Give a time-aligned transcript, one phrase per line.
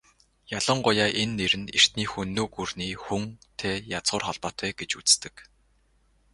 [0.57, 5.35] Ялангуяа энэ нэр нь эртний Хүннү гүрний "Хүн"-тэй язгуур холбоотой гэж үздэг.